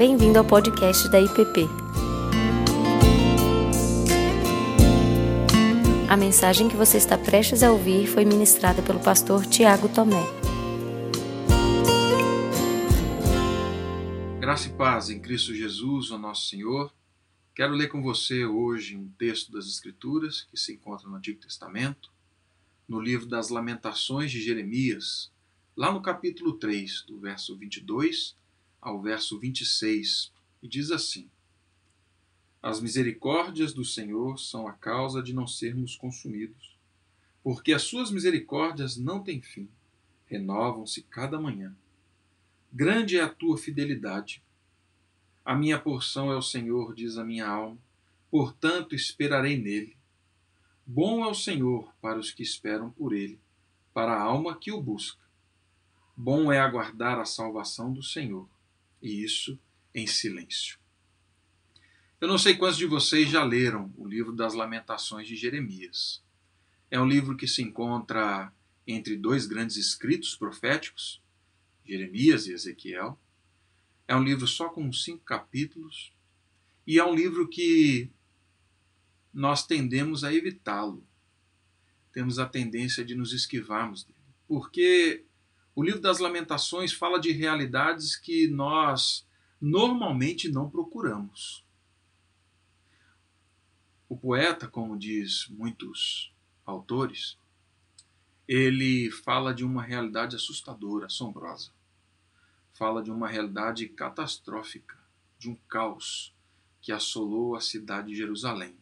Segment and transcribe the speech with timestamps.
[0.00, 1.68] Bem-vindo ao podcast da IPP.
[6.08, 10.24] A mensagem que você está prestes a ouvir foi ministrada pelo pastor Tiago Tomé.
[14.40, 16.90] Graça e paz em Cristo Jesus, o nosso Senhor.
[17.54, 22.10] Quero ler com você hoje um texto das Escrituras que se encontra no Antigo Testamento,
[22.88, 25.30] no livro das Lamentações de Jeremias,
[25.76, 28.39] lá no capítulo 3, do verso 22
[28.80, 30.32] ao verso 26,
[30.62, 31.28] e diz assim:
[32.62, 36.76] As misericórdias do Senhor são a causa de não sermos consumidos,
[37.42, 39.68] porque as suas misericórdias não têm fim,
[40.26, 41.74] renovam-se cada manhã.
[42.72, 44.42] Grande é a tua fidelidade.
[45.44, 47.78] A minha porção é o Senhor, diz a minha alma,
[48.30, 49.96] portanto esperarei nele.
[50.86, 53.38] Bom é o Senhor para os que esperam por ele,
[53.92, 55.20] para a alma que o busca.
[56.16, 58.48] Bom é aguardar a salvação do Senhor
[59.02, 59.58] e isso
[59.94, 60.78] em silêncio.
[62.20, 66.22] Eu não sei quantos de vocês já leram o livro das Lamentações de Jeremias.
[66.90, 68.52] É um livro que se encontra
[68.86, 71.22] entre dois grandes escritos proféticos,
[71.84, 73.18] Jeremias e Ezequiel.
[74.06, 76.12] É um livro só com cinco capítulos
[76.86, 78.10] e é um livro que
[79.32, 81.06] nós tendemos a evitá-lo.
[82.12, 85.24] Temos a tendência de nos esquivarmos dele, porque
[85.80, 89.26] o livro das Lamentações fala de realidades que nós
[89.58, 91.64] normalmente não procuramos.
[94.06, 96.34] O poeta, como diz muitos
[96.66, 97.38] autores,
[98.46, 101.70] ele fala de uma realidade assustadora, assombrosa.
[102.74, 104.98] Fala de uma realidade catastrófica,
[105.38, 106.36] de um caos
[106.82, 108.76] que assolou a cidade de Jerusalém.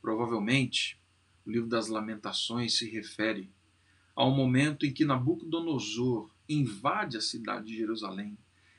[0.00, 0.96] Provavelmente,
[1.44, 3.50] o livro das Lamentações se refere
[4.16, 8.38] ao momento em que Nabucodonosor invade a cidade de Jerusalém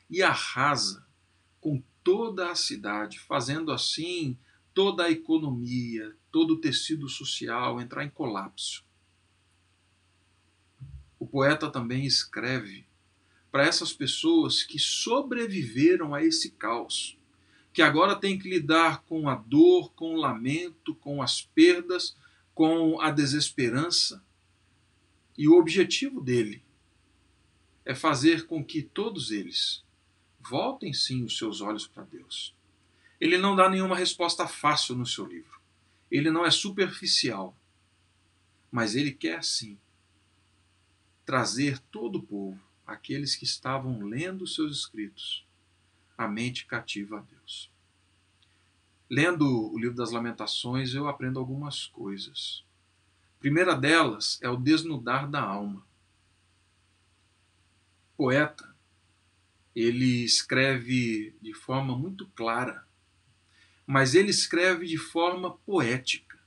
[0.09, 1.05] e arrasa
[1.61, 4.35] com toda a cidade, fazendo assim
[4.73, 8.83] toda a economia, todo o tecido social entrar em colapso.
[11.19, 12.85] O poeta também escreve
[13.51, 17.17] para essas pessoas que sobreviveram a esse caos,
[17.73, 22.15] que agora têm que lidar com a dor, com o lamento, com as perdas,
[22.53, 24.23] com a desesperança,
[25.37, 26.63] e o objetivo dele
[27.85, 29.83] é fazer com que todos eles
[30.39, 32.55] voltem sim os seus olhos para Deus.
[33.19, 35.59] Ele não dá nenhuma resposta fácil no seu livro.
[36.09, 37.55] Ele não é superficial.
[38.71, 39.77] Mas ele quer sim
[41.25, 45.45] trazer todo o povo, aqueles que estavam lendo os seus escritos,
[46.17, 47.69] a mente cativa a Deus.
[49.09, 52.63] Lendo o livro das Lamentações, eu aprendo algumas coisas
[53.39, 55.85] primeira delas é o desnudar da alma.
[58.13, 58.75] O poeta,
[59.75, 62.85] ele escreve de forma muito clara,
[63.85, 66.37] mas ele escreve de forma poética.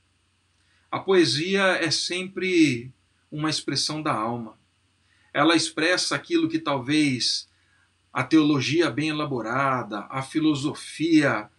[0.91, 2.91] A poesia é sempre
[3.31, 4.59] uma expressão da alma.
[5.33, 7.49] Ela expressa aquilo que talvez
[8.11, 11.49] a teologia bem elaborada, a filosofia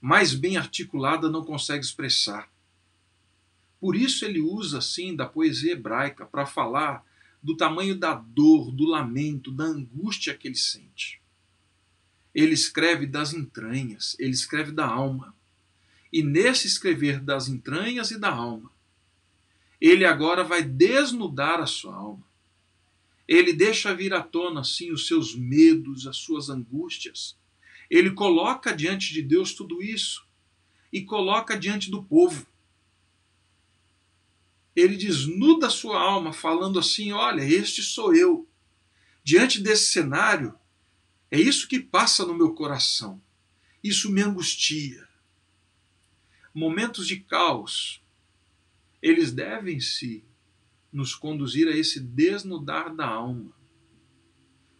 [0.00, 2.48] mais bem articulada não consegue expressar.
[3.80, 7.04] Por isso ele usa assim da poesia hebraica para falar
[7.42, 11.20] do tamanho da dor, do lamento, da angústia que ele sente.
[12.34, 15.34] Ele escreve das entranhas, ele escreve da alma.
[16.12, 18.70] E nesse escrever das entranhas e da alma,
[19.80, 22.24] ele agora vai desnudar a sua alma.
[23.26, 27.36] Ele deixa vir à tona assim os seus medos, as suas angústias.
[27.88, 30.26] Ele coloca diante de Deus tudo isso
[30.92, 32.46] e coloca diante do povo
[34.80, 38.48] ele desnuda a sua alma, falando assim: Olha, este sou eu.
[39.22, 40.58] Diante desse cenário,
[41.30, 43.20] é isso que passa no meu coração.
[43.82, 45.08] Isso me angustia.
[46.52, 48.02] Momentos de caos,
[49.00, 50.24] eles devem se
[50.92, 53.52] nos conduzir a esse desnudar da alma,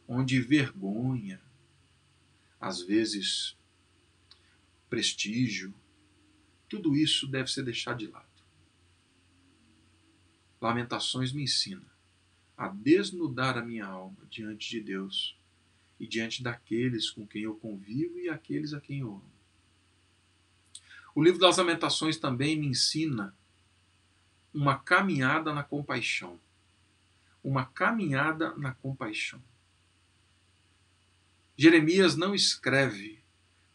[0.09, 1.41] onde vergonha,
[2.61, 3.57] às vezes
[4.89, 5.73] prestígio,
[6.69, 8.30] tudo isso deve ser deixado de lado.
[10.61, 11.87] Lamentações me ensina
[12.57, 15.35] a desnudar a minha alma diante de Deus
[15.99, 19.33] e diante daqueles com quem eu convivo e aqueles a quem eu amo.
[21.15, 23.35] O livro das Lamentações também me ensina
[24.53, 26.39] uma caminhada na compaixão.
[27.43, 29.43] Uma caminhada na compaixão.
[31.57, 33.19] Jeremias não escreve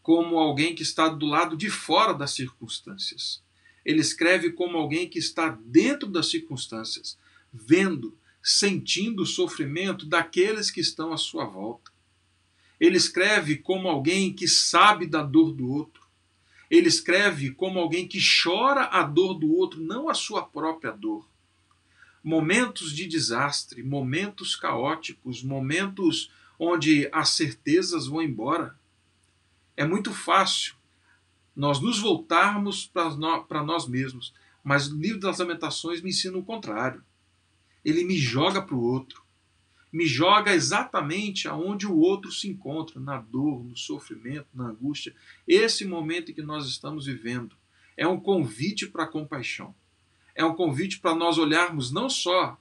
[0.03, 3.43] como alguém que está do lado de fora das circunstâncias
[3.85, 7.17] ele escreve como alguém que está dentro das circunstâncias,
[7.53, 11.91] vendo, sentindo o sofrimento daqueles que estão à sua volta.
[12.79, 16.03] Ele escreve como alguém que sabe da dor do outro.
[16.69, 21.29] Ele escreve como alguém que chora a dor do outro, não a sua própria dor.
[22.23, 28.75] Momentos de desastre, momentos caóticos, momentos onde as certezas vão embora.
[29.77, 30.75] É muito fácil
[31.55, 37.03] nós nos voltarmos para nós mesmos, mas o livro das Lamentações me ensina o contrário.
[37.83, 39.25] Ele me joga para o outro
[39.95, 45.15] me joga exatamente aonde o outro se encontra, na dor, no sofrimento, na angústia.
[45.47, 47.55] Esse momento em que nós estamos vivendo
[47.95, 49.73] é um convite para a compaixão.
[50.35, 52.59] É um convite para nós olharmos não só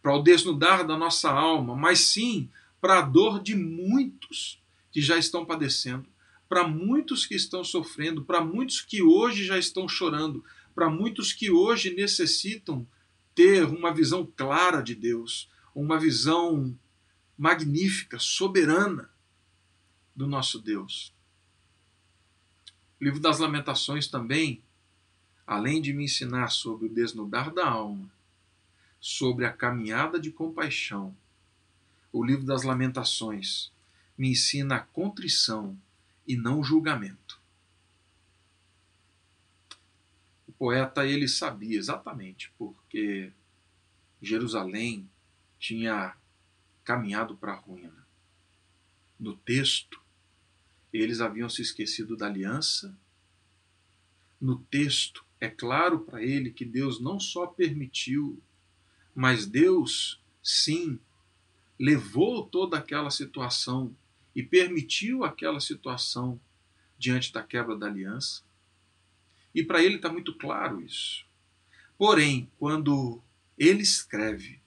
[0.00, 2.48] para o desnudar da nossa alma, mas sim
[2.80, 4.62] para a dor de muitos
[4.92, 6.06] que já estão padecendo,
[6.54, 11.50] para muitos que estão sofrendo, para muitos que hoje já estão chorando, para muitos que
[11.50, 12.86] hoje necessitam
[13.34, 16.78] ter uma visão clara de Deus, uma visão
[17.36, 19.10] magnífica, soberana
[20.14, 21.12] do nosso Deus.
[23.00, 24.62] O livro das Lamentações também,
[25.44, 28.08] além de me ensinar sobre o desnudar da alma,
[29.00, 31.16] sobre a caminhada de compaixão,
[32.12, 33.72] o livro das Lamentações
[34.16, 35.76] me ensina a contrição
[36.26, 37.40] e não julgamento.
[40.46, 43.32] O poeta ele sabia exatamente porque
[44.20, 45.08] Jerusalém
[45.58, 46.16] tinha
[46.84, 48.06] caminhado para a ruína.
[49.18, 50.00] No texto,
[50.92, 52.96] eles haviam se esquecido da aliança.
[54.40, 58.40] No texto, é claro para ele que Deus não só permitiu,
[59.14, 60.98] mas Deus, sim,
[61.78, 63.94] levou toda aquela situação
[64.34, 66.40] e permitiu aquela situação
[66.98, 68.42] diante da quebra da aliança.
[69.54, 71.24] E para ele está muito claro isso.
[71.96, 73.22] Porém, quando
[73.56, 74.64] ele escreve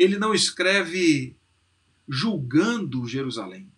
[0.00, 1.36] ele não escreve
[2.08, 3.70] julgando Jerusalém.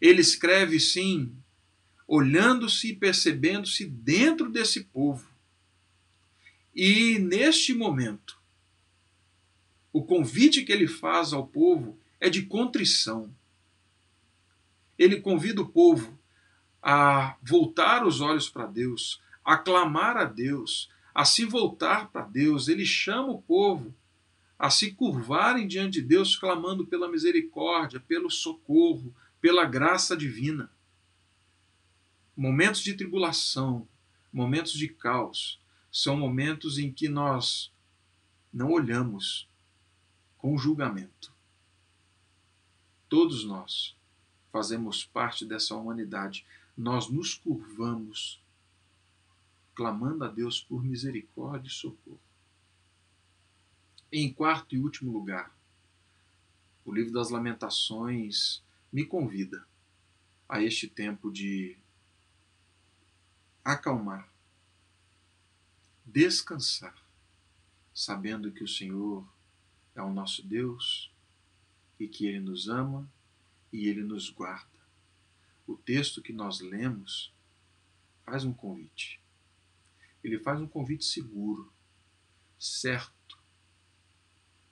[0.00, 1.36] Ele escreve, sim,
[2.06, 5.28] olhando-se e percebendo-se dentro desse povo.
[6.74, 8.40] E neste momento,
[9.92, 13.30] o convite que ele faz ao povo é de contrição.
[14.98, 16.18] Ele convida o povo
[16.82, 22.68] a voltar os olhos para Deus, a clamar a Deus, a se voltar para Deus.
[22.68, 23.94] Ele chama o povo
[24.58, 30.70] a se curvarem diante de Deus, clamando pela misericórdia, pelo socorro, pela graça divina.
[32.36, 33.86] Momentos de tribulação,
[34.32, 35.60] momentos de caos,
[35.92, 37.72] são momentos em que nós
[38.52, 39.48] não olhamos
[40.36, 41.32] com julgamento.
[43.08, 43.97] Todos nós
[44.52, 46.44] fazemos parte dessa humanidade.
[46.76, 48.40] Nós nos curvamos,
[49.74, 52.20] clamando a Deus por misericórdia e socorro.
[54.10, 55.54] Em quarto e último lugar,
[56.84, 59.66] o livro das Lamentações me convida
[60.48, 61.76] a este tempo de
[63.62, 64.26] acalmar,
[66.06, 66.96] descansar,
[67.92, 69.28] sabendo que o Senhor
[69.94, 71.10] é o nosso Deus
[72.00, 73.06] e que Ele nos ama
[73.72, 74.78] e Ele nos guarda.
[75.66, 77.32] O texto que nós lemos
[78.24, 79.20] faz um convite.
[80.22, 81.72] Ele faz um convite seguro,
[82.58, 83.38] certo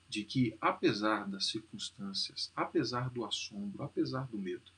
[0.09, 4.71] de que, apesar das circunstâncias, apesar do assombro, apesar do medo,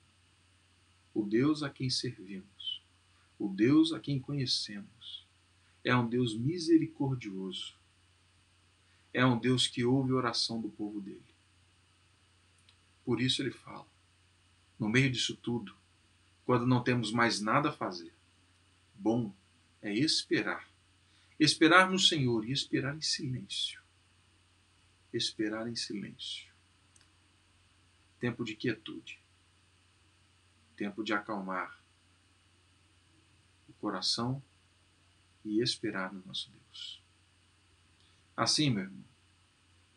[1.14, 2.82] o Deus a quem servimos,
[3.38, 5.26] o Deus a quem conhecemos,
[5.84, 7.76] é um Deus misericordioso,
[9.14, 11.24] é um Deus que ouve a oração do povo dele.
[13.06, 13.88] Por isso ele fala,
[14.80, 15.76] no meio disso tudo,
[16.46, 18.14] quando não temos mais nada a fazer,
[18.96, 19.34] bom
[19.82, 20.68] é esperar.
[21.40, 23.80] Esperar no Senhor e esperar em silêncio
[25.14, 26.50] esperar em silêncio.
[28.20, 29.20] Tempo de quietude.
[30.76, 31.78] Tempo de acalmar
[33.68, 34.42] o coração
[35.44, 37.02] e esperar no nosso Deus.
[38.36, 39.04] Assim, meu irmão,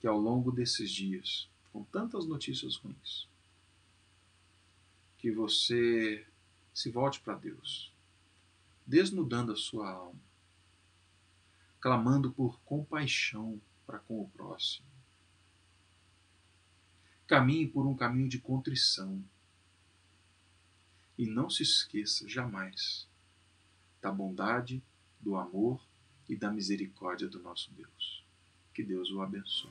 [0.00, 3.28] que ao longo desses dias, com tantas notícias ruins,
[5.22, 6.26] que você
[6.74, 7.90] se volte para Deus,
[8.84, 10.20] desnudando a sua alma,
[11.80, 14.92] clamando por compaixão para com o próximo,
[17.32, 19.24] Caminhe por um caminho de contrição.
[21.16, 23.08] E não se esqueça jamais
[24.02, 24.82] da bondade,
[25.18, 25.82] do amor
[26.28, 28.22] e da misericórdia do nosso Deus.
[28.74, 29.70] Que Deus o abençoe.